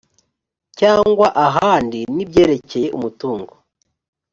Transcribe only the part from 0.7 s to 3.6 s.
cyangwa ahandi n ibyerekeye umutungo